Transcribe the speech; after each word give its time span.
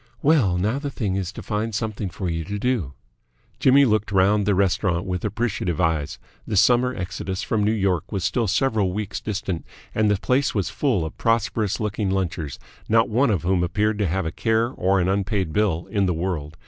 "Well, 0.23 0.57
now 0.57 0.79
the 0.79 0.89
thing 0.89 1.15
is 1.15 1.31
to 1.33 1.43
find 1.43 1.75
something 1.75 2.09
for 2.09 2.27
you 2.27 2.43
to 2.45 2.57
do." 2.57 2.93
Jimmy 3.59 3.85
looked 3.85 4.11
round 4.11 4.47
the 4.47 4.55
restaurant 4.55 5.05
with 5.05 5.23
appreciative 5.23 5.79
eyes. 5.79 6.17
The 6.47 6.57
summer 6.57 6.95
exodus 6.95 7.43
from 7.43 7.63
New 7.63 7.71
York 7.71 8.11
was 8.11 8.23
still 8.23 8.47
several 8.47 8.93
weeks 8.93 9.19
distant, 9.21 9.63
and 9.93 10.09
the 10.09 10.17
place 10.17 10.55
was 10.55 10.71
full 10.71 11.05
of 11.05 11.19
prosperous 11.19 11.79
looking 11.79 12.09
lunchers, 12.09 12.57
not 12.89 13.09
one 13.09 13.29
of 13.29 13.43
whom 13.43 13.63
appeared 13.63 13.99
to 13.99 14.07
have 14.07 14.25
a 14.25 14.31
care 14.31 14.69
or 14.69 14.99
an 14.99 15.07
unpaid 15.07 15.53
bill 15.53 15.85
in 15.91 16.07
the 16.07 16.15
world. 16.15 16.57